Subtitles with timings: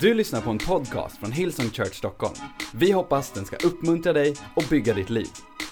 [0.00, 2.34] Du lyssnar på en podcast från Hillsong Church Stockholm.
[2.74, 5.26] Vi hoppas den ska uppmuntra dig och bygga ditt liv.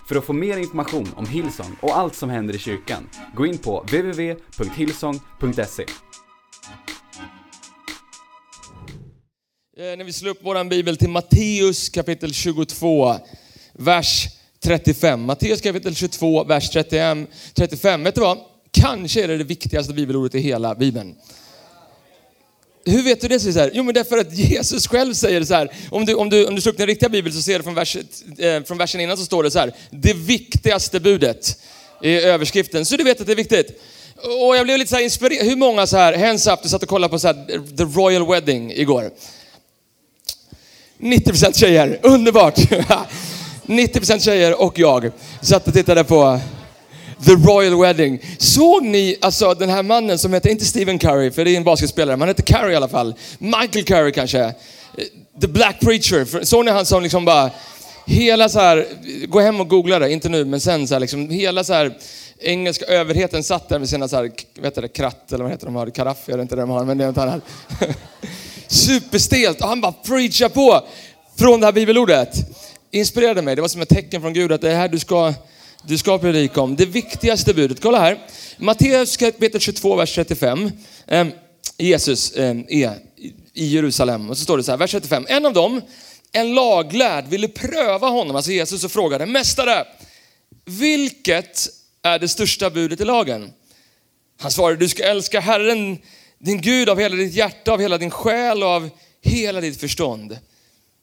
[0.08, 3.58] För att få mer information om Hillsong och allt som händer i kyrkan, gå in
[3.58, 5.82] på www.hillsong.se.
[9.76, 13.14] Eh, när vi slår upp vår bibel till Matteus kapitel 22,
[13.72, 14.26] vers
[14.64, 15.22] 35.
[15.22, 17.26] Matteus kapitel 22, vers 35.
[17.54, 18.04] 35.
[18.04, 18.38] Vet du vad?
[18.70, 21.14] Kanske är det det viktigaste bibelordet i hela bibeln.
[22.86, 23.40] Hur vet du det?
[23.40, 23.70] Så här?
[23.74, 25.70] Jo, men därför att Jesus själv säger så här.
[25.90, 27.74] Om du, om du, om du slår upp den riktiga bibeln så ser du från,
[27.74, 27.96] vers,
[28.38, 29.74] eh, från versen innan så står det så här.
[29.90, 31.58] Det viktigaste budet
[32.02, 32.86] i överskriften.
[32.86, 33.82] Så du vet att det är viktigt.
[34.16, 35.46] Och jag blev lite så här inspirerad.
[35.46, 37.84] Hur många så här, hands up, du satt och kollade på så här, eh, The
[37.84, 39.10] Royal Wedding igår?
[40.98, 42.56] 90% tjejer, underbart!
[43.66, 45.10] 90% tjejer och jag
[45.42, 46.40] satt och tittade på
[47.24, 48.20] The Royal Wedding.
[48.38, 51.64] Såg ni alltså den här mannen som heter, inte Stephen Curry, för det är en
[51.64, 53.14] basketspelare, men han heter Curry i alla fall.
[53.38, 54.40] Michael Curry kanske.
[54.40, 54.52] Eh,
[55.40, 56.44] The Black Preacher.
[56.44, 57.50] Såg ni han som liksom bara,
[58.06, 58.86] hela så här,
[59.26, 61.98] gå hem och googla det, inte nu, men sen så här liksom, hela så här
[62.40, 65.66] engelska överheten satt där med sina så här, vad heter det, kratt, eller vad heter
[65.66, 67.42] de har, karaff, jag vet inte det de har, men det är något annat.
[68.66, 70.82] Superstelt och han bara preachar på
[71.36, 72.36] från det här bibelordet.
[72.90, 75.34] Inspirerade mig, det var som ett tecken från Gud att det är här du ska,
[75.86, 76.76] du ska predika om.
[76.76, 78.18] Det viktigaste budet, kolla här.
[78.58, 80.70] Matteus kapitel 22, vers 35.
[81.06, 81.26] Eh,
[81.78, 82.98] Jesus eh, är
[83.54, 85.26] i Jerusalem och så står det så här, vers 35.
[85.28, 85.80] En av dem,
[86.32, 89.86] en laglärd, ville pröva honom, alltså Jesus, och frågade, Mästare,
[90.64, 91.68] vilket
[92.02, 93.52] är det största budet i lagen?
[94.40, 95.98] Han svarade, du ska älska Herren,
[96.38, 98.90] din Gud av hela ditt hjärta, av hela din själ och av
[99.22, 100.38] hela ditt förstånd.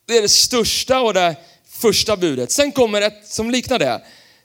[0.08, 1.36] Det är det största och det
[1.70, 2.52] första budet.
[2.52, 4.02] Sen kommer ett som liknar det.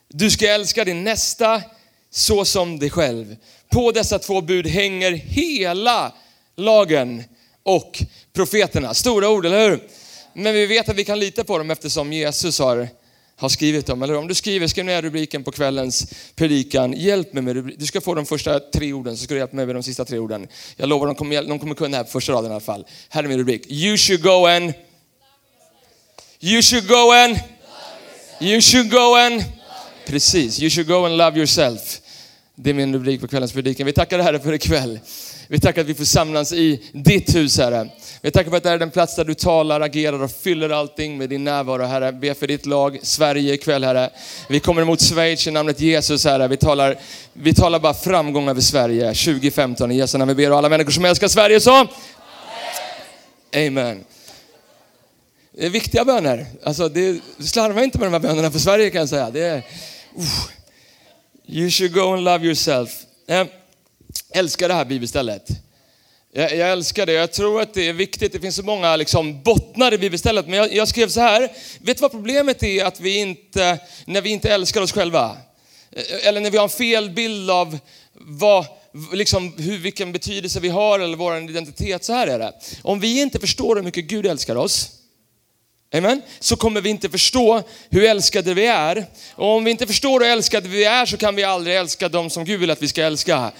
[0.09, 1.61] Du ska älska din nästa
[2.11, 3.35] så som dig själv.
[3.71, 6.13] På dessa två bud hänger hela
[6.55, 7.23] lagen
[7.63, 8.93] och profeterna.
[8.93, 9.83] Stora ord, eller hur?
[10.33, 12.87] Men vi vet att vi kan lita på dem eftersom Jesus har,
[13.35, 14.03] har skrivit dem.
[14.03, 16.93] Eller om du skriver, skriv ner rubriken på kvällens predikan.
[16.93, 17.79] Hjälp mig med rubriken.
[17.79, 20.05] Du ska få de första tre orden, så ska du hjälpa mig med de sista
[20.05, 20.47] tre orden.
[20.75, 22.85] Jag lovar, de kommer, de kommer kunna här på första raden i alla fall.
[23.09, 23.71] Här är min rubrik.
[23.71, 24.73] You should go and...
[26.39, 27.39] You should go and...
[28.41, 29.56] You should go and...
[30.07, 32.01] Precis, you should go and love yourself.
[32.55, 33.85] Det är min rubrik på kvällens predikan.
[33.85, 34.99] Vi tackar Herre för ikväll.
[35.47, 37.89] Vi tackar att vi får samlas i ditt hus Herre.
[38.21, 40.69] Vi tackar för att det här är den plats där du talar, agerar och fyller
[40.69, 42.11] allting med din närvaro Herre.
[42.11, 44.09] Be för ditt lag, Sverige ikväll Herre.
[44.49, 46.47] Vi kommer emot Schweiz i namnet Jesus Herre.
[46.47, 46.95] Vi talar,
[47.33, 50.29] vi talar bara framgång över Sverige 2015 i Jesu namn.
[50.29, 51.87] Vi ber och alla människor som älskar Sverige så.
[53.55, 54.03] Amen.
[55.51, 56.45] Det är viktiga böner.
[56.63, 59.29] Alltså det, slarva inte med de här bönerna för Sverige kan jag säga.
[59.29, 59.63] Det är.
[61.45, 62.89] You should go and love yourself.
[63.25, 63.47] Jag
[64.33, 65.47] älskar det här bibelstället.
[66.33, 67.13] Jag, jag, älskar det.
[67.13, 68.31] Jag tror att det är viktigt.
[68.31, 70.47] Det finns så många liksom, bottnar i bibelstället.
[70.47, 71.51] Men jag, jag skrev så här.
[71.79, 72.85] Vet du vad problemet är?
[72.85, 75.37] Att vi inte, när vi inte älskar oss själva.
[76.23, 77.79] Eller när vi har en fel bild av
[78.13, 78.65] vad,
[79.13, 82.03] liksom, hur, vilken betydelse vi har eller vår identitet.
[82.03, 82.53] Så här är det.
[82.81, 84.96] Om vi inte förstår hur mycket Gud älskar oss
[85.93, 86.21] Amen.
[86.39, 89.05] Så kommer vi inte förstå hur älskade vi är.
[89.35, 92.29] Och om vi inte förstår hur älskade vi är så kan vi aldrig älska dem
[92.29, 93.51] som Gud vill att vi ska älska.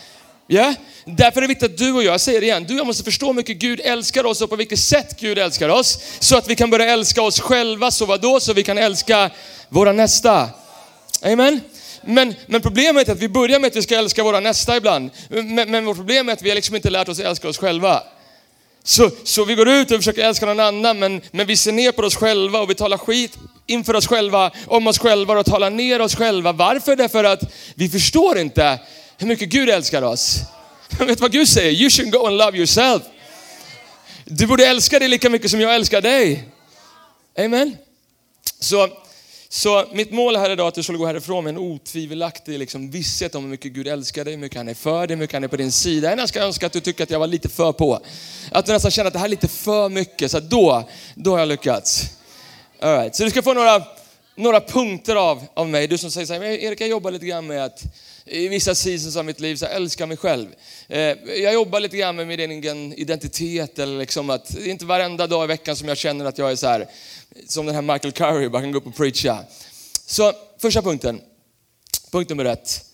[0.47, 0.73] Yeah?
[1.05, 2.87] Därför är det viktigt att du och jag, jag säger det igen, du och jag
[2.87, 5.99] måste förstå hur mycket Gud älskar oss och på vilket sätt Gud älskar oss.
[6.19, 8.39] Så att vi kan börja älska oss själva, så vadå?
[8.39, 9.29] Så vi kan älska
[9.69, 10.49] våra nästa.
[11.21, 11.61] Amen.
[12.01, 15.11] Men, men problemet är att vi börjar med att vi ska älska våra nästa ibland.
[15.29, 17.57] Men, men vårt problem är att vi har liksom inte lärt oss att älska oss
[17.57, 18.03] själva.
[18.87, 21.91] Så, så vi går ut och försöker älska någon annan, men, men vi ser ner
[21.91, 25.69] på oss själva och vi talar skit inför oss själva, om oss själva och talar
[25.69, 26.51] ner oss själva.
[26.51, 26.95] Varför?
[26.95, 27.39] Därför att
[27.75, 28.79] vi förstår inte
[29.17, 30.39] hur mycket Gud älskar oss.
[30.99, 31.71] Vet du vad Gud säger?
[31.71, 33.03] You should go and love yourself.
[34.25, 36.43] Du borde älska dig lika mycket som jag älskar dig.
[37.39, 37.77] Amen.
[38.59, 38.89] Så
[39.50, 42.91] så mitt mål här idag är att du skulle gå härifrån med en otvivelaktig liksom,
[42.91, 45.34] visshet om hur mycket Gud älskar dig, hur mycket han är för dig, hur mycket
[45.34, 46.16] han är på din sida.
[46.18, 48.00] Jag ska önska att du tycker att jag var lite för på.
[48.52, 51.40] Att du nästan känner att det här är lite för mycket, så då, då har
[51.40, 52.03] jag lyckats.
[52.82, 53.16] All right.
[53.16, 53.84] Så du ska få några,
[54.35, 55.88] några punkter av, av mig.
[55.88, 57.84] Du som säger så här, Erik jag jobbar lite grann med att
[58.29, 60.47] i vissa seasons av mitt liv så älska mig själv.
[60.88, 61.00] Eh,
[61.41, 65.28] jag jobbar lite grann med min egen identitet, eller liksom att det är inte varenda
[65.28, 66.88] dag i veckan som jag känner att jag är så här,
[67.47, 69.44] som den här Michael Curry, bara kan gå upp och preacha.
[70.06, 71.22] Så första punkten,
[72.12, 72.85] punkt nummer ett.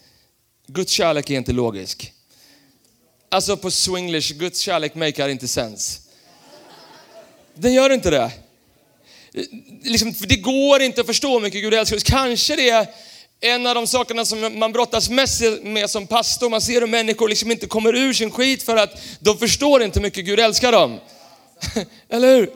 [0.68, 2.14] Guds kärlek är inte logisk.
[3.30, 6.02] Alltså på swinglish, Guds kärlek makar inte sens.
[7.56, 8.32] Den gör inte det.
[9.84, 12.04] Liksom, det går inte att förstå hur mycket Gud älskar oss.
[12.04, 12.88] Kanske det är
[13.44, 16.50] en av de sakerna som man brottas mest med som pastor.
[16.50, 20.00] Man ser hur människor liksom inte kommer ur sin skit för att de förstår inte
[20.00, 21.00] hur mycket Gud älskar dem.
[22.10, 22.50] Eller hur?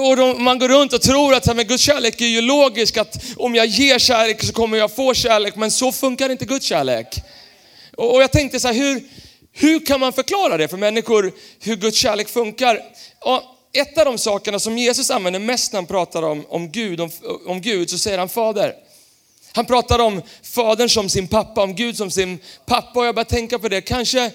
[0.00, 3.16] Och de, man går runt och tror att men Guds kärlek är ju logisk, att
[3.36, 7.06] om jag ger kärlek så kommer jag få kärlek, men så funkar inte Guds kärlek.
[7.96, 9.02] Och, och jag tänkte så här, hur,
[9.52, 12.80] hur kan man förklara det för människor, hur Guds kärlek funkar?
[13.20, 13.42] Och
[13.72, 17.10] ett av de sakerna som Jesus använder mest när han pratar om, om, Gud, om,
[17.46, 18.83] om Gud, så säger han fader.
[19.56, 23.00] Han pratar om fadern som sin pappa, om Gud som sin pappa.
[23.00, 24.30] Och jag bara tänka på det, kanske,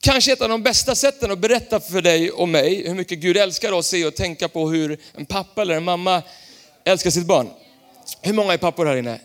[0.00, 3.36] kanske ett av de bästa sätten att berätta för dig och mig hur mycket Gud
[3.36, 6.22] älskar oss är att tänka på hur en pappa eller en mamma
[6.84, 7.48] älskar sitt barn.
[8.22, 9.20] Hur många är pappor här inne?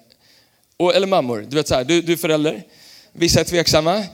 [0.78, 1.46] Och, eller mammor?
[1.50, 2.64] Du vet så här, du, du är förälder.
[3.12, 4.06] Vissa är tveksamma.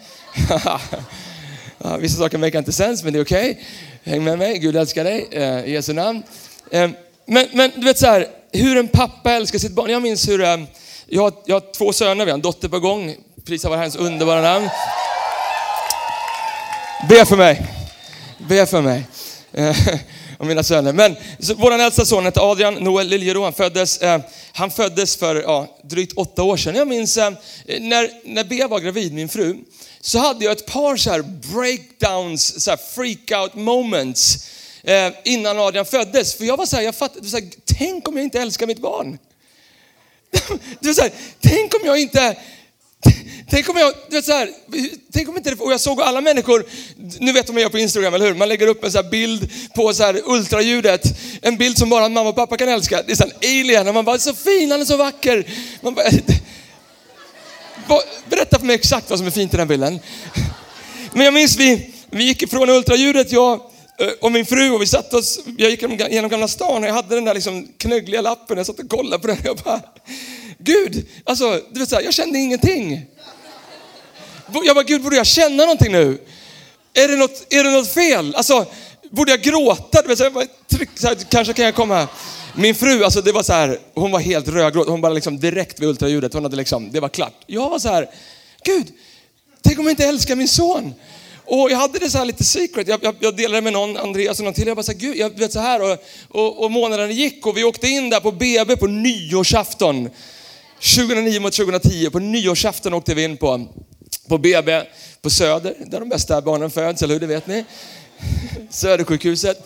[1.99, 3.51] vissa saker verkar inte sens, men det är okej.
[3.51, 3.63] Okay.
[4.03, 6.23] Häng med mig, Gud älskar dig eh, i Jesu namn.
[6.71, 6.89] Eh,
[7.25, 9.89] men, men du vet så här, hur en pappa älskar sitt barn.
[9.91, 10.57] Jag minns hur, eh,
[11.11, 13.15] jag, har, jag har två söner, vi har en dotter på gång.
[13.45, 14.69] Prisa vår Herrens underbara namn.
[17.09, 17.67] Be för mig.
[18.37, 19.03] Be för mig.
[19.53, 19.77] Eh,
[20.37, 20.93] och mina söner.
[20.93, 21.15] Men
[21.55, 23.43] vår äldsta son heter Adrian Noel Liljero.
[23.43, 24.21] Han föddes, eh,
[24.53, 26.75] han föddes för ja, drygt åtta år sedan.
[26.75, 27.31] Jag minns eh,
[27.79, 29.57] när, när Bea var gravid, min fru,
[30.01, 31.21] så hade jag ett par så här
[31.53, 34.49] breakdowns, så här freak out moments
[34.83, 36.35] eh, innan Adrian föddes.
[36.35, 38.79] För jag var så här, jag fattade, så här, tänk om jag inte älskar mitt
[38.79, 39.17] barn.
[40.79, 41.11] Du vet så här,
[41.41, 42.35] tänk om jag inte
[43.49, 44.49] Tänk om jag, du vet så här,
[45.13, 46.65] tänk om inte det, och jag såg alla människor,
[47.19, 48.35] nu vet de vad jag gör på Instagram, eller hur?
[48.35, 51.01] Man lägger upp en så bild på så här ultraljudet,
[51.41, 53.03] en bild som bara mamma och pappa kan älska.
[53.07, 55.45] Det är en alien, och man bara, så fin, han är så vacker.
[55.81, 56.09] Man bara,
[58.29, 59.99] berätta för mig exakt vad som är fint i den bilden.
[61.13, 63.61] Men jag minns vi, vi gick ifrån ultraljudet, jag
[63.99, 66.93] Eh, och min fru och vi satt oss, jag gick genom Gamla stan och jag
[66.93, 69.81] hade den där liksom knöggliga lappen, jag satt och kollade på den och jag bara,
[70.57, 73.05] Gud, alltså, du vet så här, jag kände ingenting.
[74.63, 76.21] Jag bara, Gud, borde jag känna någonting nu?
[76.93, 78.35] Är det något, är det något fel?
[78.35, 78.65] Alltså,
[79.11, 80.01] borde jag gråta?
[80.01, 82.07] Du vet, så här, tryck, så här, kanske kan jag komma.
[82.55, 84.87] Min fru, alltså det var så här, hon var helt rödgråt.
[84.87, 87.43] Hon bara liksom direkt vid ultraljudet, hon hade liksom, det var klart.
[87.47, 88.09] Jag var så här,
[88.63, 88.87] Gud,
[89.61, 90.93] tänk om jag inte älskar min son?
[91.51, 92.87] Och jag hade det så här lite secret.
[92.87, 94.67] Jag, jag, jag delade med någon, Andreas och någon till.
[94.67, 95.81] Jag bara så här, Gud, jag vet så här.
[95.81, 95.97] Och,
[96.29, 100.09] och, och månaden gick och vi åkte in där på BB på nyårsafton.
[100.97, 103.67] 2009 mot 2010, på nyårsafton åkte vi in på,
[104.27, 104.81] på BB
[105.21, 107.19] på Söder, där de bästa barnen föds, eller hur?
[107.19, 107.65] Det vet ni.
[108.69, 109.57] Södersjukhuset,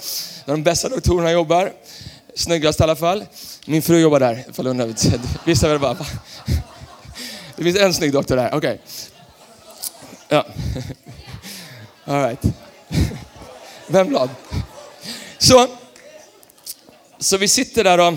[0.46, 1.72] där de bästa doktorerna jobbar.
[2.36, 3.26] Snyggast i alla fall.
[3.66, 4.94] Min fru jobbar där, ifall du undrar.
[5.46, 5.98] Vissa väl bara,
[7.56, 8.58] Det finns en snygg doktor där, okej.
[8.58, 8.78] Okay.
[10.30, 10.46] Ja.
[12.06, 12.42] All right.
[13.88, 14.30] Vem blad?
[15.38, 15.68] Så,
[17.20, 18.14] så vi sitter där och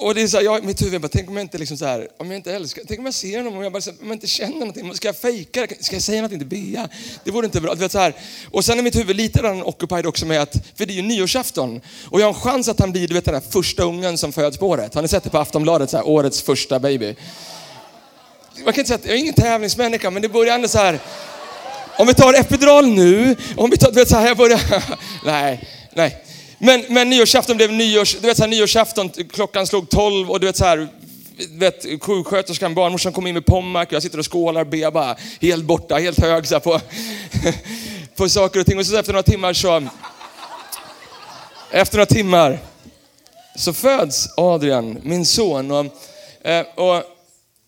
[0.00, 1.84] och det är så här, jag, mitt huvud bara, tänk om jag inte liksom så
[1.84, 4.12] här, om jag inte älskar, tänk om jag ser honom och jag bara, om jag
[4.12, 5.84] inte känner någonting, ska jag fejka det?
[5.84, 6.88] Ska jag säga någonting till Bea?
[7.24, 7.74] Det vore inte bra.
[7.74, 8.14] Du vet, så här.
[8.50, 11.02] Och sen är mitt huvud lite redan occupied också med att, för det är ju
[11.02, 11.80] nyårsafton.
[12.04, 14.32] Och jag har en chans att han blir, du vet den där första ungen som
[14.32, 14.94] föds på året.
[14.94, 17.14] Har ni sett det på Aftonbladet, så här, årets första baby?
[18.64, 21.00] Man kan inte säga att jag är ingen tävlingsmänniska, men det börjar ändå så här,
[22.00, 24.60] om vi tar epidural nu, om vi tar, du vet så här, jag börjar,
[25.24, 26.24] nej, nej.
[26.58, 30.46] Men, men nyårsafton blev nyårs, du vet så här, nyårsafton, klockan slog tolv och du
[30.46, 30.88] vet så här,
[31.50, 35.64] vet, sjuksköterskan, barnmorskan kom in med Pommac och jag sitter och skålar, ber bara helt
[35.64, 36.80] borta, helt hög så på,
[38.16, 38.78] på saker och ting.
[38.78, 39.82] Och så efter några timmar så,
[41.70, 42.58] efter några timmar
[43.56, 45.70] så föds Adrian, min son.
[45.70, 45.86] Och,
[46.42, 47.02] eh, och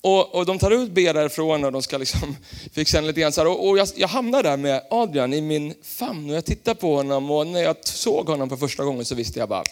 [0.03, 2.37] och, och de tar ut B därifrån och de ska liksom
[2.73, 3.33] fixa en lite grann.
[3.33, 3.49] Så här.
[3.49, 6.97] Och, och jag, jag hamnar där med Adrian i min famn och jag tittar på
[6.97, 9.65] honom och när jag såg honom för första gången så visste jag bara,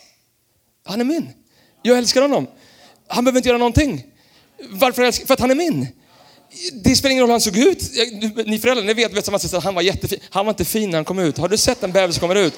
[0.85, 1.29] han är min.
[1.83, 2.47] Jag älskar honom.
[3.07, 4.05] Han behöver inte göra någonting.
[4.69, 5.89] Varför älskar För att han är min.
[6.73, 7.91] Det spelar ingen roll hur han såg ut.
[8.47, 10.19] Ni föräldrar, ni vet, vet som att han var jättefin.
[10.31, 11.39] Han var inte fin när han kom ut.
[11.39, 12.55] Har du sett en bebis som kommer ut?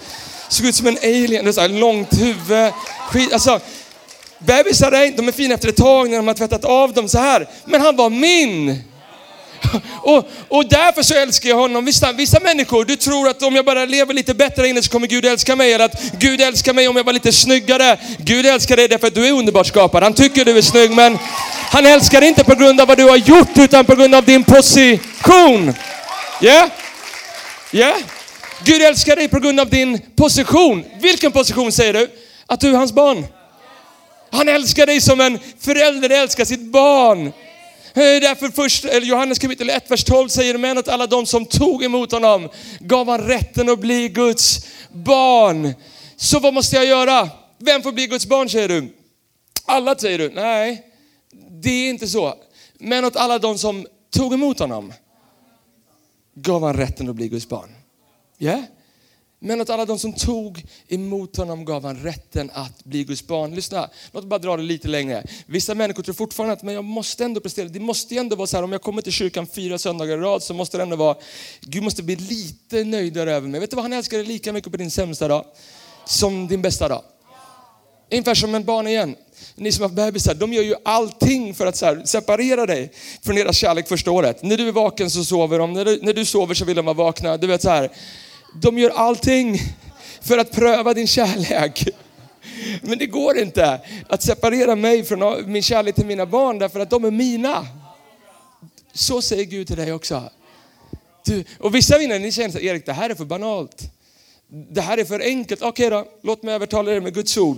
[0.48, 2.72] Såg ut som en alien, det så här, långt huvud.
[3.08, 3.60] Skit, alltså,
[4.46, 7.18] Bebisar är, de är fina efter ett tag när de har tvättat av dem så
[7.18, 7.48] här.
[7.64, 8.82] Men han var min.
[10.02, 11.84] Och, och därför så älskar jag honom.
[11.84, 15.06] Vissa, vissa människor, du tror att om jag bara lever lite bättre inne så kommer
[15.06, 15.72] Gud älska mig.
[15.72, 17.98] Eller att Gud älskar mig om jag var lite snyggare.
[18.18, 20.02] Gud älskar dig därför att du är underbart skapad.
[20.02, 21.18] Han tycker du är snygg men
[21.70, 24.24] han älskar dig inte på grund av vad du har gjort utan på grund av
[24.24, 25.74] din position.
[26.40, 26.52] Ja?
[26.52, 26.68] Yeah?
[27.70, 27.78] Ja?
[27.78, 27.98] Yeah?
[28.64, 30.84] Gud älskar dig på grund av din position.
[31.00, 32.08] Vilken position säger du?
[32.46, 33.26] Att du är hans barn.
[34.32, 37.26] Han älskar dig som en förälder älskar sitt barn.
[37.26, 37.32] Eh,
[37.94, 42.12] därför först, Johannes kapitel 1, vers 12 säger men att alla de som tog emot
[42.12, 42.48] honom
[42.80, 45.74] gav han rätten att bli Guds barn.
[46.16, 47.30] Så vad måste jag göra?
[47.58, 48.96] Vem får bli Guds barn säger du?
[49.64, 50.30] Alla säger du?
[50.30, 50.86] Nej,
[51.50, 52.34] det är inte så.
[52.74, 54.92] Men åt alla de som tog emot honom
[56.34, 57.70] gav han rätten att bli Guds barn.
[58.38, 58.50] Ja?
[58.50, 58.64] Yeah?
[59.44, 63.54] Men åt alla de som tog emot honom gav han rätten att bli Guds barn.
[63.54, 65.24] Lyssna, låt mig bara dra det lite längre.
[65.46, 67.68] Vissa människor tror fortfarande att men jag måste ändå prestera.
[67.68, 70.20] Det måste ju ändå vara så här, om jag kommer till kyrkan fyra söndagar i
[70.20, 71.16] rad så måste det ändå vara,
[71.60, 73.60] Gud måste bli lite nöjdare över mig.
[73.60, 75.44] Vet du vad, han älskar dig lika mycket på din sämsta dag
[76.06, 77.02] som din bästa dag.
[78.10, 79.16] Ungefär som en barn igen.
[79.54, 83.36] Ni som har bebisar, de gör ju allting för att så här, separera dig från
[83.36, 84.42] deras kärlek första året.
[84.42, 86.84] När du är vaken så sover de, när du, när du sover så vill de
[86.84, 87.36] vara vakna.
[87.36, 87.90] Du vet så här,
[88.54, 89.58] de gör allting
[90.20, 91.88] för att pröva din kärlek.
[92.80, 96.90] Men det går inte att separera mig från min kärlek till mina barn därför att
[96.90, 97.66] de är mina.
[98.92, 100.30] Så säger Gud till dig också.
[101.24, 103.82] Du, och vissa av er, ni känner att Erik, det här är för banalt.
[104.48, 105.62] Det här är för enkelt.
[105.62, 107.56] Okej då, låt mig övertala er med Guds ord.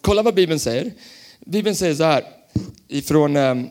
[0.00, 0.92] Kolla vad Bibeln säger.
[1.40, 2.24] Bibeln säger så här
[2.88, 3.68] ifrån, ehm,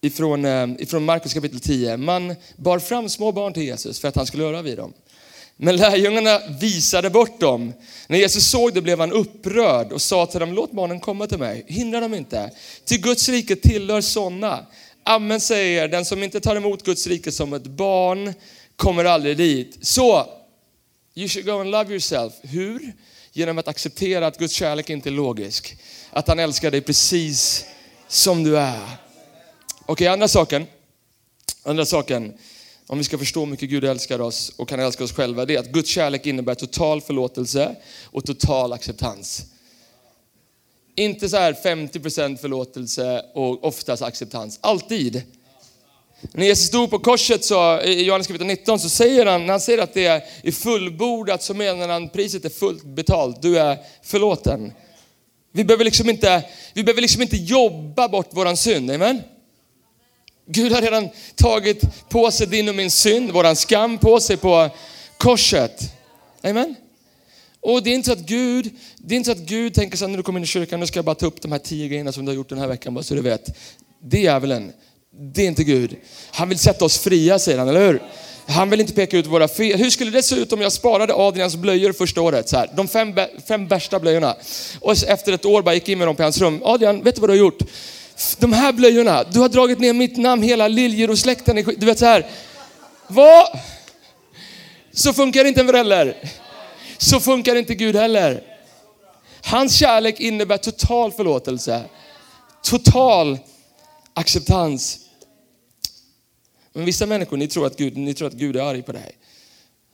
[0.00, 1.96] ifrån, eh, ifrån Markus kapitel 10.
[1.96, 4.92] Man bar fram små barn till Jesus för att han skulle röra vid dem.
[5.56, 7.72] Men lärjungarna visade bort dem.
[8.08, 11.38] När Jesus såg det blev han upprörd och sa till dem, låt barnen komma till
[11.38, 12.50] mig, hindra dem inte.
[12.84, 14.66] Till Guds rike tillhör sådana.
[15.04, 18.34] Amen säger den som inte tar emot Guds rike som ett barn
[18.76, 19.78] kommer aldrig dit.
[19.82, 20.26] Så,
[21.14, 22.32] you should go and love yourself.
[22.42, 22.92] Hur?
[23.32, 25.76] Genom att acceptera att Guds kärlek inte är logisk.
[26.10, 27.64] Att han älskar dig precis
[28.08, 29.09] som du är.
[29.90, 30.66] Okej, okay, andra saken.
[31.62, 32.34] Andra saken,
[32.86, 35.54] om vi ska förstå hur mycket Gud älskar oss och kan älska oss själva, det
[35.54, 39.42] är att Guds kärlek innebär total förlåtelse och total acceptans.
[40.94, 44.58] Inte så här 50% förlåtelse och oftast acceptans.
[44.62, 45.22] Alltid.
[46.32, 49.60] När Jesus stod på korset så, i Johannes kapitel 19 så säger han, när han
[49.60, 53.42] säger att det är fullbordat så menar han priset är fullt betalt.
[53.42, 54.72] Du är förlåten.
[55.52, 56.44] Vi behöver liksom inte,
[56.74, 59.22] vi behöver liksom inte jobba bort våran synd, amen?
[60.52, 64.70] Gud har redan tagit på sig din och min synd, våran skam på sig på
[65.16, 65.92] korset.
[66.42, 66.74] Amen?
[67.60, 70.04] Och det är inte så att Gud, det är inte så att Gud tänker så
[70.04, 71.58] här, när du kommer in i kyrkan, nu ska jag bara ta upp de här
[71.58, 73.56] tio grejerna som du har gjort den här veckan, bara så du vet.
[74.02, 74.72] Det är djävulen.
[75.34, 75.96] det är inte Gud.
[76.30, 78.02] Han vill sätta oss fria, säger han, eller hur?
[78.46, 79.78] Han vill inte peka ut våra fel.
[79.78, 82.48] Hur skulle det se ut om jag sparade Adrians blöjor första året?
[82.48, 83.14] Så här, de fem,
[83.48, 84.36] fem värsta blöjorna.
[84.80, 86.60] Och efter ett år bara gick in med dem på hans rum.
[86.64, 87.62] Adrian, vet du vad du har gjort?
[88.38, 91.56] De här blöjorna, du har dragit ner mitt namn, hela Liljeros-släkten.
[91.76, 92.26] Du vet så här.
[93.06, 93.58] Vad?
[94.92, 96.16] Så funkar inte en förälder.
[96.98, 98.42] Så funkar inte Gud heller.
[99.44, 101.82] Hans kärlek innebär total förlåtelse.
[102.62, 103.38] Total
[104.14, 104.98] acceptans.
[106.72, 109.12] Men vissa människor, ni tror att Gud, ni tror att Gud är arg på dig.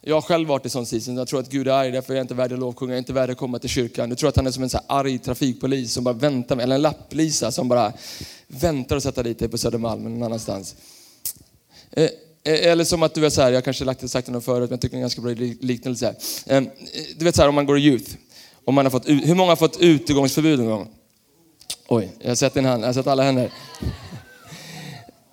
[0.09, 1.17] Jag har själv varit i sån season.
[1.17, 2.99] Jag tror att Gud är arg därför är jag inte värd att lovsjunga, jag är
[2.99, 4.11] inte värd att komma till kyrkan.
[4.11, 6.83] Du tror att han är som en så arg trafikpolis som bara väntar, eller en
[6.83, 7.93] lapplisa som bara
[8.47, 10.77] väntar att sätta dit dig på Södermalm eller någon annanstans.
[11.91, 12.11] Eh, eh
[12.45, 14.81] eller som att du är så här, jag kanske lagt sagt det förut, men jag
[14.81, 16.15] tycker det är en ganska bra liknelse.
[16.47, 16.63] Eh,
[17.17, 18.11] du vet så här om man går i youth,
[18.65, 20.89] om man har fått, hur många har fått utegångsförbud någon gång?
[21.89, 23.53] Oj, jag har sett en hand, jag har sett alla händer.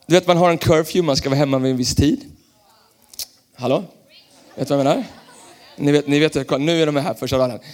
[0.05, 2.19] Du vet man har en curfew, man ska vara hemma vid en viss tid.
[3.55, 3.83] Hallå?
[4.55, 5.05] Vet du vad jag menar?
[5.75, 7.59] Ni vet, ni vet nu är de här första raden.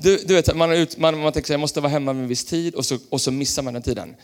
[0.00, 2.28] Du, du vet, man, ut, man, man tänker sig jag måste vara hemma vid en
[2.28, 4.14] viss tid och så, och så missar man den tiden.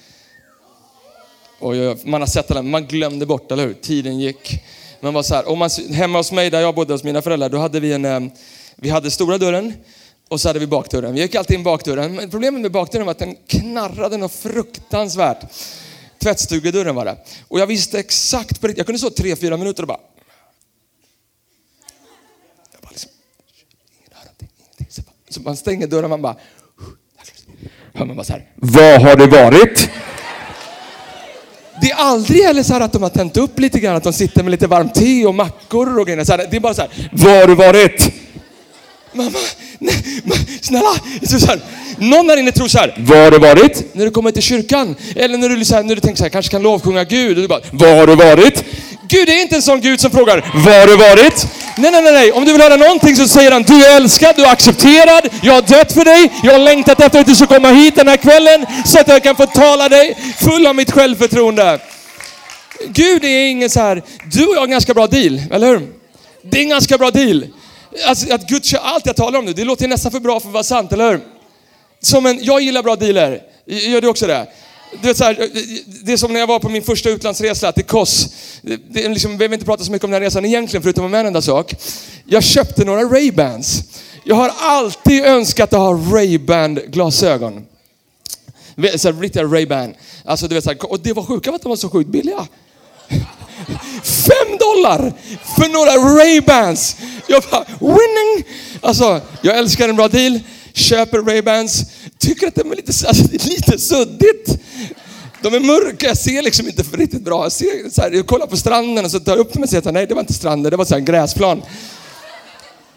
[1.59, 3.75] Och man har sett det, man glömde bort, eller hur?
[3.75, 4.64] Tiden gick.
[5.00, 7.49] Man var så här, och man, hemma hos mig där jag bodde hos mina föräldrar,
[7.49, 8.21] då hade vi en, eh,
[8.76, 9.73] vi hade stora dörren
[10.28, 11.14] och så hade vi bakdörren.
[11.14, 12.14] Vi gick alltid in bakdörren.
[12.14, 15.44] Men problemet med bakdörren var att den knarrade något fruktansvärt.
[16.18, 17.16] Tvättstugedörren var det.
[17.49, 20.00] Och jag visste exakt, på jag kunde stå tre, fyra minuter och bara...
[22.73, 22.90] Jag bara
[24.78, 25.04] liksom,
[25.35, 26.37] så man stänger dörren och man bara...
[27.95, 28.45] Hör man bara så här.
[28.55, 29.91] Vad har det varit?
[31.83, 34.43] Det är aldrig heller så att de har tänt upp lite grann, att de sitter
[34.43, 36.25] med lite varmt te och mackor och grejer.
[36.25, 37.11] Så här, det är bara så här.
[37.12, 38.11] Vad har det varit?
[39.12, 39.38] Mamma,
[39.79, 39.95] nej,
[40.61, 40.95] snälla.
[41.23, 41.61] Så här,
[41.99, 43.95] någon där inne tror så här, var har du varit?
[43.95, 44.97] När du kommer till kyrkan.
[45.17, 47.37] Eller när du, så här, när du tänker så här, kanske kan lovsjunga Gud.
[47.37, 48.64] Och du bara, var har du varit?
[49.14, 51.47] Gud är inte en sån Gud som frågar, var har du varit?
[51.76, 52.33] Nej, nej, nej, nej.
[52.33, 55.54] Om du vill höra någonting så säger han, du är älskad, du är accepterad, jag
[55.54, 58.16] har dött för dig, jag har längtat efter att du ska komma hit den här
[58.16, 61.78] kvällen så att jag kan få tala dig full av mitt självförtroende.
[62.88, 64.02] Gud är ingen så här,
[64.33, 65.88] du och jag har en ganska bra deal, eller hur?
[66.42, 67.47] Det är en ganska bra deal.
[68.06, 70.49] Alltså, att Gud kör allt jag talar om nu, det låter nästan för bra för
[70.49, 71.21] att vara sant, eller hur?
[72.02, 73.40] Som en, jag gillar bra dealer.
[73.66, 74.47] Gör du också det?
[75.02, 75.50] Du vet så här,
[76.04, 78.28] det är som när jag var på min första utlandsresa till Kos.
[78.62, 81.04] Det, det, liksom, vi behöver inte prata så mycket om den här resan egentligen, förutom
[81.04, 81.74] om en enda sak.
[82.24, 83.82] Jag köpte några Ray-Bans.
[84.24, 87.66] Jag har alltid önskat att ha Ray-Ban glasögon.
[89.20, 89.94] Riktiga Ray-Ban.
[90.24, 92.46] Alltså, du vet, så här, och det var sjuka att de var så sjukt billiga.
[94.02, 95.12] Fem dollar
[95.56, 96.96] för några Ray-Bans.
[97.26, 98.44] Jag bara, winning!
[98.80, 100.40] Alltså, jag älskar en bra deal.
[100.75, 101.85] Köper Ray-Bans.
[102.19, 104.59] Tycker att de är lite, alltså, det är lite suddigt.
[105.43, 107.43] De är mörka, jag ser liksom inte för riktigt bra.
[107.43, 109.69] Jag, ser, så här, jag kollar på stranden och så tar jag upp dem och
[109.69, 111.62] säger nej det var inte stranden, det var så här en gräsplan.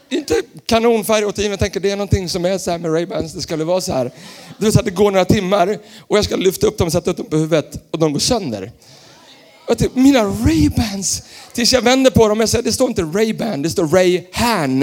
[0.10, 3.42] Inte kanonfärg åt jag tänker det är någonting som är så här med Ray-Bans, det
[3.42, 4.04] ska väl vara så här.
[4.04, 6.92] Det vill säga att det går några timmar och jag ska lyfta upp dem och
[6.92, 8.72] sätta upp dem på huvudet och de går sönder.
[9.68, 11.24] Och typ, mina Ray-Bans!
[11.54, 14.80] Tills jag vänder på dem och jag säger, det står inte Ray-Ban, det står Ray-Han.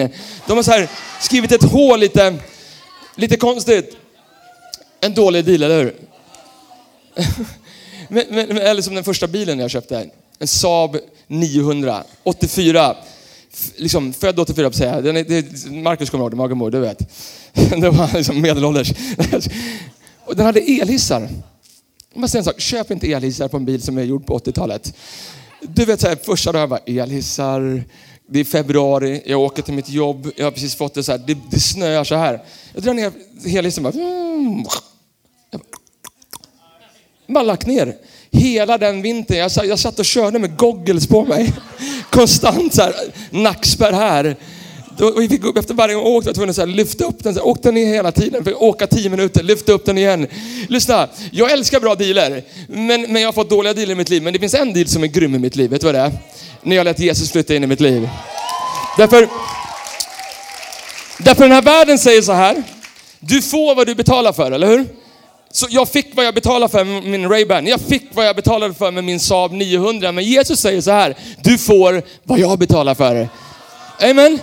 [0.47, 0.89] De har så här
[1.21, 2.35] skrivit ett H lite,
[3.15, 3.97] lite konstigt.
[5.01, 5.95] En dålig deal, eller hur?
[8.09, 10.11] men, men, eller som den första bilen jag köpte.
[10.39, 12.97] En Saab 900, 84.
[13.77, 15.01] Liksom, född 84 på säga.
[15.01, 16.99] Den är, det, Marcus kommer ihåg det, magen du vet.
[17.53, 18.93] Den var liksom medelålders.
[20.27, 21.29] Och den hade elhissar.
[22.15, 24.95] Jag säga en sak, köp inte elhissar på en bil som är gjord på 80-talet.
[25.61, 27.85] Du vet, så här, första dagen bara, elhissar,
[28.29, 31.19] det är februari, jag åker till mitt jobb, jag har precis fått det så här,
[31.27, 32.43] det, det snöar så här.
[32.75, 33.13] Jag drar ner
[33.47, 34.65] elhissen bara, mm,
[37.27, 37.97] bara lagt ner.
[38.31, 41.53] Hela den vintern, jag, jag satt och körde med goggles på mig.
[42.11, 42.95] Konstant så här,
[43.31, 44.37] nackspärr här.
[45.01, 47.25] Och vi fick upp efter varje gång jag åkte, var jag tvungen att lyfta upp
[47.25, 47.35] den.
[47.35, 50.27] Så åkte ner hela tiden, fick åka tio minuter, lyfta upp den igen.
[50.69, 52.43] Lyssna, jag älskar bra dealer.
[52.69, 54.23] Men, men jag har fått dåliga dealer i mitt liv.
[54.23, 55.71] Men det finns en deal som är grym i mitt liv.
[55.71, 56.13] Vet du vad det är?
[56.65, 58.09] När jag lät Jesus flytta in i mitt liv.
[58.97, 59.29] Därför,
[61.19, 62.63] därför den här världen säger så här.
[63.21, 64.87] Du får vad du betalar för, eller hur?
[65.53, 67.69] Så jag fick vad jag betalade för med min Ray-Ban.
[67.69, 70.13] Jag fick vad jag betalade för med min Saab 900.
[70.13, 73.29] Men Jesus säger så här, du får vad jag betalar för.
[74.01, 74.39] Amen.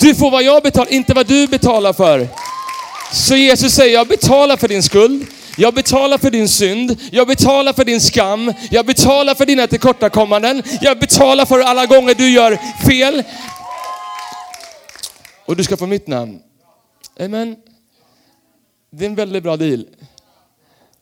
[0.00, 2.28] Du får vad jag betalar, inte vad du betalar för.
[3.12, 5.26] Så Jesus säger, jag betalar för din skuld.
[5.60, 10.62] Jag betalar för din synd, jag betalar för din skam, jag betalar för dina tillkortakommanden,
[10.80, 13.22] jag betalar för alla gånger du gör fel.
[15.46, 16.42] Och du ska få mitt namn.
[17.20, 17.56] Amen.
[18.90, 19.86] Det är en väldigt bra deal.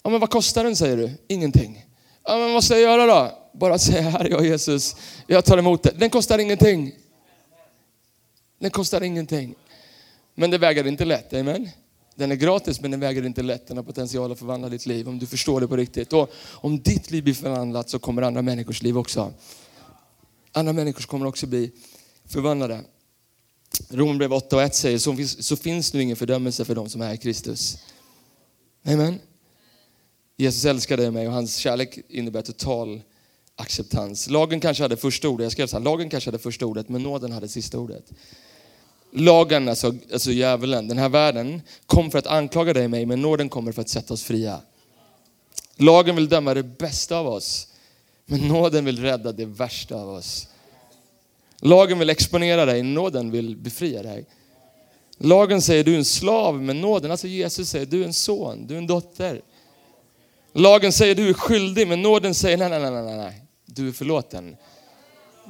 [0.02, 1.10] Ja, men vad kostar den säger du?
[1.28, 1.84] Ingenting.
[2.24, 3.38] Ja, men vad ska jag göra då?
[3.52, 5.92] Bara säga, här jag Jesus, jag tar emot det.
[5.96, 6.92] Den kostar ingenting.
[8.58, 9.54] Den kostar ingenting.
[10.34, 11.68] Men det väger inte lätt, amen?
[12.16, 13.66] Den är gratis men den väger inte lätt.
[13.66, 16.12] Den har potential att förvandla ditt liv om du förstår det på riktigt.
[16.12, 19.32] Och om ditt liv blir förvandlat så kommer andra människors liv också.
[20.52, 21.72] Andra människor kommer också bli
[22.24, 22.80] förvandlade.
[23.88, 27.00] Romarbrevet 8 och 1 säger så finns, så finns nu ingen fördömelse för dem som
[27.00, 27.78] är i Kristus.
[28.84, 29.20] Amen.
[30.36, 33.02] Jesus älskade mig och hans kärlek innebär total
[33.56, 34.30] acceptans.
[34.30, 37.02] Lagen kanske hade första ordet, jag skrev så här, lagen kanske hade första ordet men
[37.02, 38.12] nåden hade sista ordet.
[39.18, 43.22] Lagen, alltså, alltså djävulen, den här världen kom för att anklaga dig och mig men
[43.22, 44.60] nåden kommer för att sätta oss fria.
[45.76, 47.68] Lagen vill döma det bästa av oss
[48.26, 50.48] men nåden vill rädda det värsta av oss.
[51.60, 54.24] Lagen vill exponera dig, nåden vill befria dig.
[55.18, 58.66] Lagen säger du är en slav, men nåden, alltså Jesus säger du är en son,
[58.66, 59.42] du är en dotter.
[60.52, 63.42] Lagen säger du är skyldig, men nåden säger nej, nej, nej, nej, nej.
[63.66, 64.56] Du är förlåten.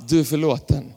[0.09, 0.93] Du är förlåten.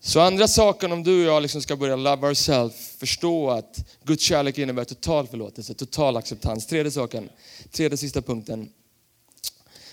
[0.00, 4.22] Så andra saken om du och jag liksom ska börja love ourselves, förstå att Guds
[4.22, 6.66] kärlek innebär total förlåtelse, total acceptans.
[6.66, 7.28] Tredje saken,
[7.72, 8.68] tredje sista punkten.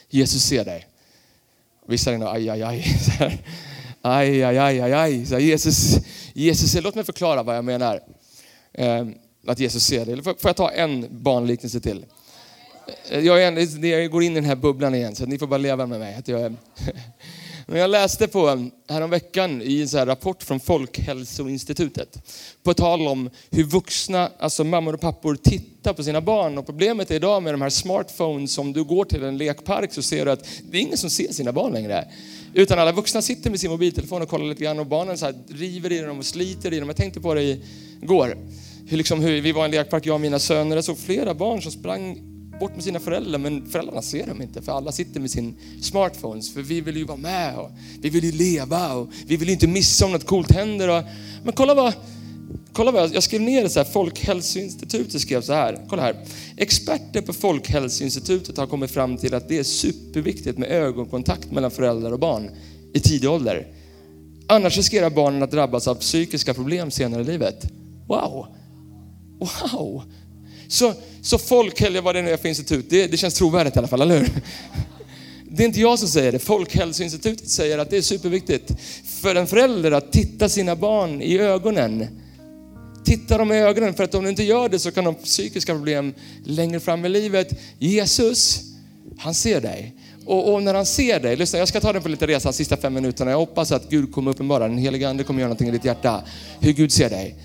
[0.09, 0.87] Jesus ser dig.
[1.87, 2.85] Vissa är aj, aj, aj.
[4.01, 5.25] Aj, aj, aj, aj, aj.
[5.25, 5.97] Så Jesus,
[6.33, 7.99] Jesus ser, låt mig förklara vad jag menar.
[8.73, 9.13] Ehm,
[9.47, 10.23] att Jesus ser dig.
[10.23, 12.05] Får jag ta en barnliknelse till?
[13.09, 15.85] Jag, är, jag går in i den här bubblan igen, så ni får bara leva
[15.85, 16.15] med mig.
[16.15, 16.55] Att jag,
[17.69, 22.17] men jag läste på eh, häromveckan i en så rapport från Folkhälsoinstitutet
[22.63, 26.57] på tal om hur vuxna, alltså mammor och pappor, tittar på sina barn.
[26.57, 30.01] Och problemet är idag med de här smartphones, om du går till en lekpark så
[30.01, 32.07] ser du att det är ingen som ser sina barn längre.
[32.53, 35.35] Utan alla vuxna sitter med sin mobiltelefon och kollar lite grann och barnen så här
[35.49, 36.89] river i dem och sliter i dem.
[36.89, 37.59] Jag tänkte på det
[38.01, 38.37] igår.
[38.87, 41.33] Hur liksom, hur vi var i en lekpark, jag och mina söner, jag såg flera
[41.33, 45.19] barn som sprang bort med sina föräldrar, men föräldrarna ser dem inte för alla sitter
[45.19, 46.53] med sin smartphones.
[46.53, 49.53] För vi vill ju vara med och vi vill ju leva och vi vill ju
[49.53, 50.97] inte missa om något coolt händer.
[50.97, 51.03] Och,
[51.43, 51.93] men kolla vad,
[52.73, 55.85] kolla vad jag, skrev ner det så här, Folkhälsoinstitutet skrev så här.
[55.89, 56.15] Kolla här.
[56.57, 62.11] Experter på Folkhälsoinstitutet har kommit fram till att det är superviktigt med ögonkontakt mellan föräldrar
[62.11, 62.49] och barn
[62.93, 63.67] i tidig ålder.
[64.47, 67.71] Annars riskerar barnen att drabbas av psykiska problem senare i livet.
[68.07, 68.47] Wow!
[69.39, 70.03] Wow!
[70.67, 73.87] Så, så folkhälsa, vad det nu är för institut, det, det känns trovärdigt i alla
[73.87, 74.29] fall, eller hur?
[75.49, 76.39] Det är inte jag som säger det.
[76.39, 78.71] Folkhälsoinstitutet säger att det är superviktigt
[79.21, 82.07] för en förälder att titta sina barn i ögonen.
[83.05, 85.21] Titta dem i ögonen, för att om du inte gör det så kan de ha
[85.21, 86.13] psykiska problem
[86.45, 87.59] längre fram i livet.
[87.79, 88.61] Jesus,
[89.17, 89.93] han ser dig.
[90.25, 92.53] Och, och, när han ser dig, lyssna jag ska ta den på lite resa de
[92.53, 93.31] sista fem minuterna.
[93.31, 96.23] Jag hoppas att Gud kommer uppenbara, den heliga ande kommer göra någonting i ditt hjärta.
[96.59, 97.35] Hur Gud ser dig.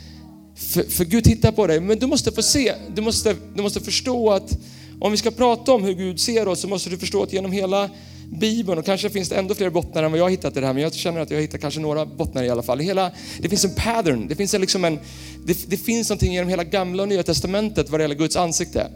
[0.68, 3.80] För, för Gud tittar på dig, men du måste få se, du måste, du måste
[3.80, 4.58] förstå att
[5.00, 7.52] om vi ska prata om hur Gud ser oss så måste du förstå att genom
[7.52, 7.90] hela
[8.30, 10.66] Bibeln, och kanske finns det ändå fler bottnar än vad jag har hittat i det
[10.66, 12.80] här, men jag känner att jag har hittat kanske några bottnar i alla fall.
[12.80, 14.98] Hela, det finns en pattern, det finns, en, liksom en,
[15.46, 18.86] det, det finns någonting genom hela gamla och nya testamentet vad det gäller Guds ansikte.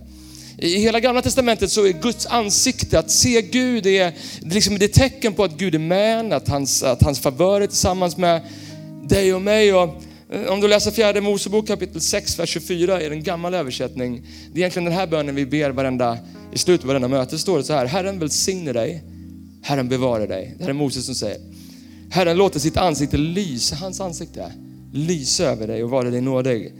[0.58, 5.32] I hela gamla testamentet så är Guds ansikte, att se Gud, är, liksom det tecken
[5.32, 8.40] på att Gud är med att hans, att hans favör är tillsammans med
[9.08, 9.74] dig och mig.
[9.74, 14.26] Och Eh, om du läser fjärde Mosebok kapitel 6, vers 24 är en gammal översättning.
[14.52, 16.18] Det är egentligen den här bönen vi ber varenda,
[16.52, 17.38] i slutet av varenda möte.
[17.38, 19.02] står det så här, Herren välsigne dig,
[19.62, 20.54] Herren bevare dig.
[20.58, 21.40] Det här är Moses som säger.
[22.10, 24.52] Herren låter sitt ansikte lysa, hans ansikte,
[24.92, 26.72] lysa över dig och vara dig nådig.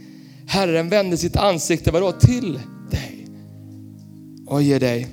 [0.47, 2.11] Herren vänder sitt ansikte, vadå?
[2.11, 2.59] Till
[2.91, 3.27] dig
[4.45, 5.07] och ger dig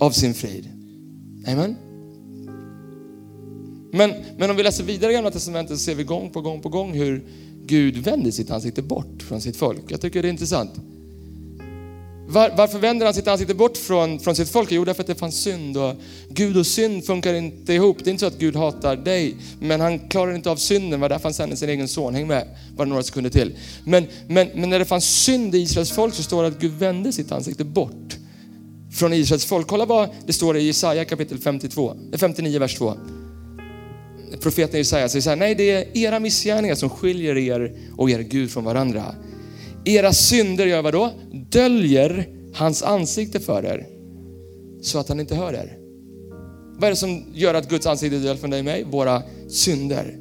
[0.00, 0.68] av sin frid.
[1.46, 1.89] Amen.
[3.92, 6.60] Men, men om vi läser vidare i Gamla Testamentet så ser vi gång på gång
[6.60, 7.24] på gång hur
[7.66, 9.82] Gud vänder sitt ansikte bort från sitt folk.
[9.88, 10.70] Jag tycker det är intressant.
[12.30, 14.72] Var, varför vänder han sitt ansikte bort från, från sitt folk?
[14.72, 15.76] Jo, därför att det fanns synd.
[15.76, 15.94] Och
[16.28, 17.96] Gud och synd funkar inte ihop.
[18.04, 21.00] Det är inte så att Gud hatar dig, men han klarar inte av synden.
[21.00, 22.14] var därför han sände sin egen son.
[22.14, 23.56] Häng med, bara några sekunder till.
[23.84, 26.72] Men, men, men när det fanns synd i Israels folk så står det att Gud
[26.72, 28.16] vände sitt ansikte bort
[28.92, 29.66] från Israels folk.
[29.66, 32.94] Kolla vad det står i Jesaja kapitel 52, 59, eh, vers 2.
[34.40, 38.18] Profeten Jesaja säger så här, nej det är era missgärningar som skiljer er och er
[38.18, 39.14] Gud från varandra.
[39.84, 41.10] Era synder gör vad då?
[41.32, 43.86] Döljer hans ansikte för er
[44.82, 45.76] så att han inte hör er.
[46.74, 48.84] Vad är det som gör att Guds ansikte döljer döljt från dig och mig?
[48.90, 50.16] Våra synder.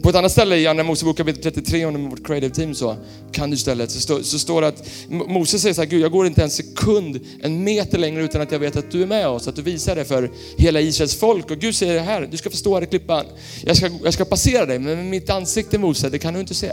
[0.00, 2.96] På ett annat ställe i Andra Mosebok kapitel 33 om vårt creative team så
[3.32, 6.12] kan du istället, så, stå, så står det att Moses säger så här, Gud jag
[6.12, 9.28] går inte en sekund, en meter längre utan att jag vet att du är med
[9.28, 11.50] oss, att du visar det för hela Israels folk.
[11.50, 13.24] Och Gud säger det här, du ska få stå här i klippan.
[13.64, 16.72] Jag ska, jag ska passera dig, men mitt ansikte Mose, det kan du inte se.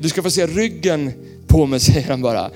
[0.00, 1.12] Du ska få se ryggen
[1.46, 2.50] på mig, säger han bara.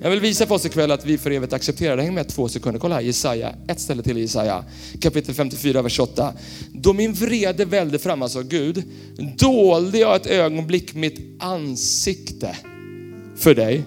[0.00, 2.02] Jag vill visa för oss ikväll att vi för evigt accepterar det.
[2.02, 2.80] Häng med två sekunder.
[2.80, 4.64] Kolla här, Jesaja, ett ställe till i Jesaja,
[5.00, 6.32] kapitel 54, vers 8.
[6.72, 8.82] Då min vrede välde fram, alltså Gud,
[9.38, 12.56] dolde jag ett ögonblick mitt ansikte
[13.36, 13.84] för dig.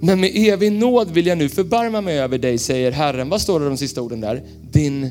[0.00, 3.28] Men med evig nåd vill jag nu förbarma mig över dig, säger Herren.
[3.28, 4.42] Vad står det de sista orden där?
[4.70, 5.10] Din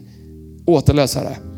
[0.65, 1.50] återlösare.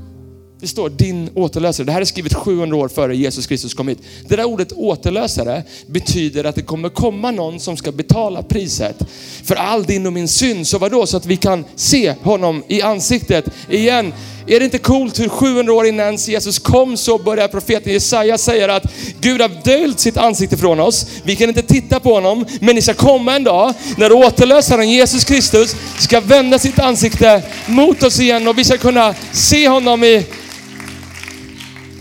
[0.63, 1.85] Det står din återlösare.
[1.85, 3.99] Det här är skrivet 700 år före Jesus Kristus kom hit.
[4.27, 8.95] Det där ordet återlösare betyder att det kommer komma någon som ska betala priset
[9.43, 10.67] för all din och min synd.
[10.67, 11.05] Så vadå?
[11.05, 14.13] Så att vi kan se honom i ansiktet igen.
[14.47, 18.75] Är det inte coolt hur 700 år innan Jesus kom så börjar profeten Jesaja säga
[18.75, 18.85] att
[19.21, 21.07] Gud har döljt sitt ansikte från oss.
[21.23, 25.23] Vi kan inte titta på honom, men det ska komma en dag när återlösaren Jesus
[25.23, 30.25] Kristus ska vända sitt ansikte mot oss igen och vi ska kunna se honom i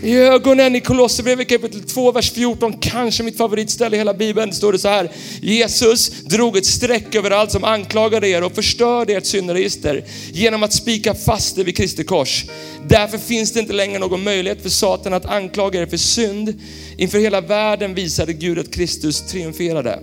[0.03, 4.71] i ögonen i Kolosserbrevet kapitel 2, vers 14, kanske mitt favoritställe i hela Bibeln, står
[4.71, 5.11] det så här.
[5.41, 10.73] Jesus drog ett streck över allt som anklagade er och förstörde ert syndaregister genom att
[10.73, 12.45] spika fast det vid Kristi kors.
[12.87, 16.53] Därför finns det inte längre någon möjlighet för Satan att anklaga er för synd.
[16.97, 19.99] Inför hela världen visade Gud att Kristus triumferade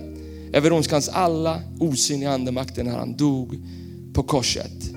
[0.53, 3.59] över ondskans alla osynliga andemakter när han dog
[4.13, 4.91] på korset.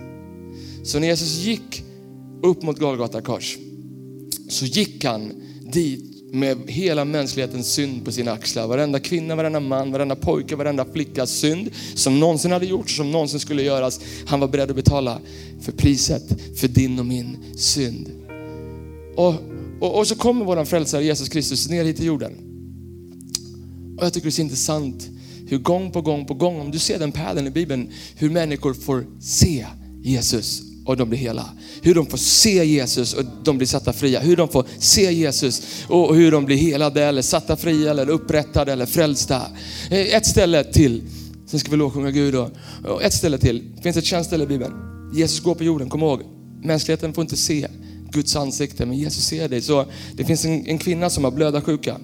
[0.85, 1.83] Så när Jesus gick
[2.43, 3.57] upp mot Golgata kors
[4.49, 5.33] så gick han
[5.73, 8.67] dit med hela mänsklighetens synd på sina axlar.
[8.67, 13.41] Varenda kvinna, varenda man, varenda pojke, varenda flickas synd som någonsin hade gjorts, som någonsin
[13.41, 14.01] skulle göras.
[14.27, 15.21] Han var beredd att betala
[15.61, 18.11] för priset för din och min synd.
[19.17, 19.35] Och,
[19.81, 22.33] och, och så kommer vår frälsare Jesus Kristus ner hit till jorden.
[23.99, 25.09] Och jag tycker det är så intressant
[25.47, 28.75] hur gång på gång på gång, om du ser den pärlen i Bibeln, hur människor
[28.75, 29.67] får se
[30.03, 31.51] Jesus och de blir hela.
[31.83, 34.21] Hur de får se Jesus och de blir satta fria.
[34.21, 38.73] Hur de får se Jesus och hur de blir helade eller satta fria eller upprättade
[38.73, 39.43] eller frälsta.
[39.91, 41.03] Eh, ett ställe till,
[41.47, 42.35] sen ska vi lovsjunga Gud.
[42.35, 44.73] Och ett ställe till, det finns ett känt ställe i Bibeln.
[45.15, 46.23] Jesus går på jorden, kom ihåg.
[46.63, 47.69] Mänskligheten får inte se
[48.11, 49.63] Guds ansikte, men Jesus ser dig.
[49.63, 51.97] Så det finns en, en kvinna som har blödarsjuka.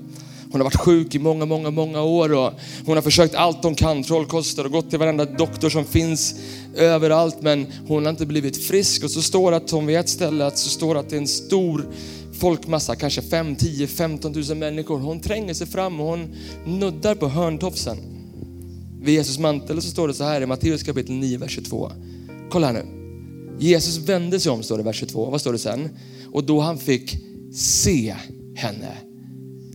[0.53, 2.53] Hon har varit sjuk i många, många, många år och
[2.87, 6.35] hon har försökt allt hon kan, trollkoster och gått till varenda doktor som finns
[6.77, 9.05] överallt men hon har inte blivit frisk.
[9.05, 11.17] Och så står det att hon vid ett ställe att så står det att det
[11.17, 11.87] är en stor
[12.33, 14.99] folkmassa, kanske 5, 10, 15 000 människor.
[14.99, 16.35] Hon tränger sig fram och hon
[16.67, 17.99] nuddar på hörntofsen
[19.03, 19.83] vid Jesus mantel.
[19.83, 21.91] Så står det så här i Matteus kapitel 9, vers 22.
[22.51, 22.87] Kolla här nu.
[23.59, 25.31] Jesus vände sig om, står det i vers 22.
[25.31, 25.89] Vad står det sen?
[26.33, 27.17] Och då han fick
[27.53, 28.17] se
[28.55, 29.10] henne.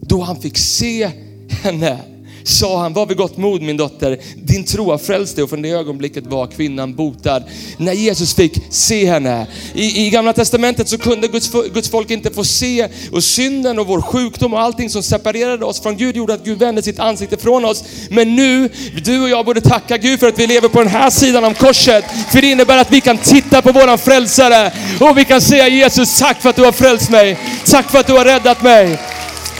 [0.07, 1.11] Då han fick se
[1.49, 1.99] henne
[2.47, 5.61] sa han, var vid gott mod min dotter, din tro har frälst dig och från
[5.61, 7.43] det ögonblicket var kvinnan botad.
[7.77, 9.47] När Jesus fick se henne.
[9.73, 13.87] I, i gamla testamentet så kunde Guds, Guds folk inte få se och synden och
[13.87, 17.37] vår sjukdom och allting som separerade oss från Gud gjorde att Gud vände sitt ansikte
[17.37, 17.83] från oss.
[18.09, 18.69] Men nu,
[19.03, 21.53] du och jag borde tacka Gud för att vi lever på den här sidan om
[21.53, 22.05] korset.
[22.31, 26.19] För det innebär att vi kan titta på våran frälsare och vi kan säga Jesus,
[26.19, 27.37] tack för att du har frälst mig.
[27.65, 28.99] Tack för att du har räddat mig.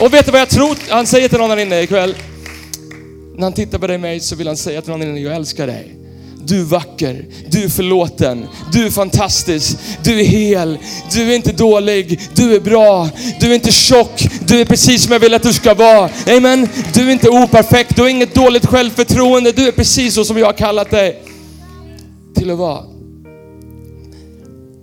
[0.02, 2.16] Och vet du vad jag tror han säger till någon här inne ikväll?
[3.36, 5.20] När han tittar på dig och mig så vill han säga till någon här inne,
[5.20, 5.96] jag älskar dig.
[6.44, 10.78] Du är vacker, du är förlåten, du är fantastisk, du är hel,
[11.14, 15.14] du är inte dålig, du är bra, du är inte tjock, du är precis som
[15.14, 16.10] jag vill att du ska vara.
[16.38, 16.68] Amen.
[16.94, 20.46] Du är inte operfekt, du har inget dåligt självförtroende, du är precis så som jag
[20.46, 21.24] har kallat dig
[22.36, 22.84] till att vara.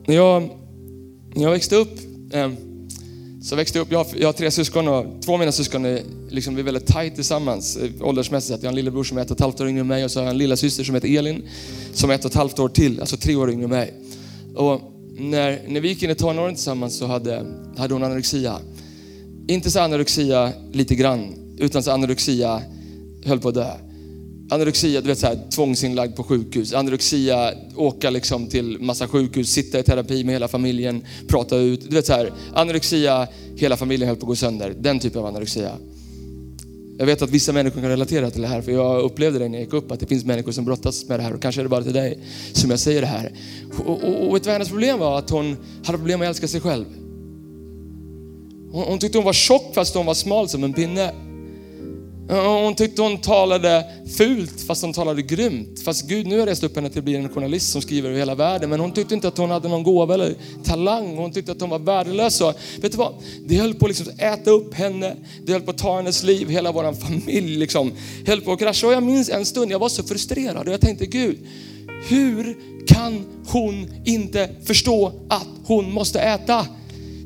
[0.07, 0.43] När jag,
[1.35, 1.99] när jag växte upp
[2.33, 2.49] eh,
[3.43, 5.85] så växte jag upp, jag har, jag har, tre syskon och två av mina syskon
[5.85, 8.63] är, liksom, vi är väldigt tajt tillsammans eh, åldersmässigt.
[8.63, 10.11] Jag har en lillebror som är ett och ett halvt år yngre än mig och
[10.11, 11.49] så har jag en lilla syster som heter Elin
[11.93, 13.95] som är ett och ett halvt år till, alltså tre år yngre än mig.
[14.55, 14.81] Och
[15.19, 18.59] när, när vi gick in i tonåren tillsammans så hade, hade hon anorexia.
[19.47, 22.63] Inte så anorexia lite grann, utan så anorexia
[23.25, 23.71] höll på att dö
[24.53, 26.73] anorexia, du vet så här, tvångsinlagd på sjukhus.
[26.73, 31.91] Anorexia, åka liksom till massa sjukhus, sitta i terapi med hela familjen, prata ut.
[31.91, 34.75] Du vet så här, anorexia, hela familjen höll på att gå sönder.
[34.81, 35.71] Den typen av anorexia.
[36.99, 39.59] Jag vet att vissa människor kan relatera till det här, för jag upplevde det när
[39.59, 41.63] jag gick upp, att det finns människor som brottas med det här och kanske är
[41.63, 42.19] det bara till dig
[42.53, 43.33] som jag säger det här.
[43.79, 45.19] Och, och, och vet du vad hennes problem var?
[45.19, 46.85] Att hon hade problem med att älska sig själv.
[48.73, 51.13] Hon, hon tyckte hon var tjock fast hon var smal som en pinne.
[52.31, 53.85] Eh, hon tyckte hon talade
[54.17, 55.81] fult fast hon talade grymt.
[55.85, 58.19] Fast Gud nu har rest upp henne till att bli en journalist som skriver över
[58.19, 58.71] hela världen.
[58.71, 61.17] Men hon tyckte inte att hon hade någon gåva eller talang.
[61.17, 62.41] Hon tyckte att hon var värdelös.
[62.41, 63.15] Och vet du vad?
[63.47, 65.17] Det höll på liksom att äta upp henne.
[65.45, 66.49] Det höll på att ta hennes liv.
[66.49, 67.93] Hela vår familj liksom
[68.27, 68.87] höll på att krascha.
[68.87, 71.39] Och jag minns en stund, jag var så frustrerad och jag tänkte Gud,
[72.09, 72.57] hur
[72.87, 76.67] kan hon inte förstå att hon måste äta?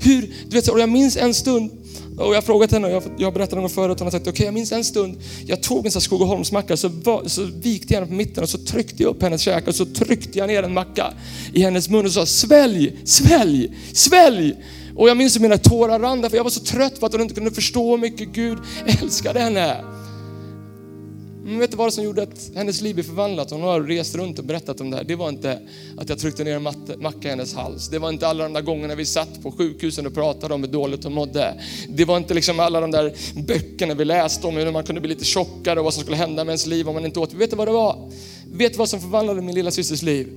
[0.02, 1.70] Hur, du vet, och jag minns en stund
[2.16, 4.46] och jag har frågat henne, jag, jag berättade någon förut, hon har sagt okej okay,
[4.46, 6.90] jag minns en stund, jag tog en sån Skogaholmsmacka så,
[7.26, 9.84] så vikte jag den på mitten och så tryckte jag upp hennes käke och så
[9.86, 11.12] tryckte jag ner en macka
[11.52, 14.56] i hennes mun och sa svälj, svälj, svälj.
[14.96, 17.22] Och jag minns hur mina tårar rann för jag var så trött för att hon
[17.22, 18.58] inte kunde förstå hur mycket Gud
[19.02, 19.84] älskade henne.
[21.46, 23.50] Men vet du vad som gjorde att hennes liv blev förvandlat?
[23.50, 25.04] Hon har rest runt och berättat om det här.
[25.04, 25.58] Det var inte
[25.98, 26.62] att jag tryckte ner en
[26.98, 27.88] macka i hennes hals.
[27.88, 30.70] Det var inte alla de där gångerna vi satt på sjukhusen och pratade om hur
[30.70, 31.54] dåligt hon mådde.
[31.88, 33.12] Det var inte liksom alla de där
[33.46, 36.44] böckerna vi läste om hur man kunde bli lite tjockare och vad som skulle hända
[36.44, 37.32] med ens liv om man inte åt.
[37.32, 38.10] Vet du vad det var?
[38.52, 40.28] Vet du vad som förvandlade min lilla systers liv?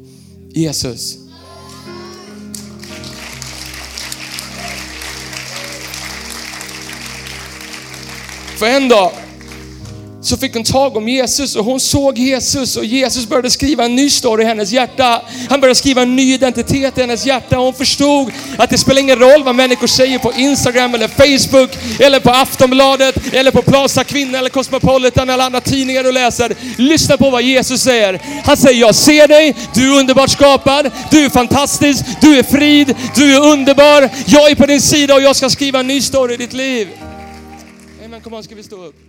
[0.50, 1.18] Jesus.
[8.58, 9.12] För en dag
[10.30, 13.96] så fick hon tag om Jesus och hon såg Jesus och Jesus började skriva en
[13.96, 15.22] ny story i hennes hjärta.
[15.50, 19.20] Han började skriva en ny identitet i hennes hjärta hon förstod att det spelar ingen
[19.20, 24.38] roll vad människor säger på Instagram eller Facebook eller på Aftonbladet eller på Plaza Kvinna
[24.38, 26.56] eller Cosmopolitan eller andra tidningar du läser.
[26.78, 28.22] Lyssna på vad Jesus säger.
[28.46, 32.96] Han säger, jag ser dig, du är underbart skapad, du är fantastisk, du är frid,
[33.16, 36.34] du är underbar, jag är på din sida och jag ska skriva en ny story
[36.34, 36.88] i ditt liv.
[38.06, 39.09] Amen, kom on, ska vi stå upp?